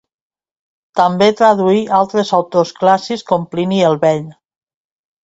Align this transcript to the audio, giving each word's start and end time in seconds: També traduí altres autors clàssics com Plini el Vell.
També 0.99 1.27
traduí 1.41 1.83
altres 1.97 2.31
autors 2.37 2.71
clàssics 2.79 3.25
com 3.29 3.45
Plini 3.53 3.83
el 3.91 3.99
Vell. 4.07 4.25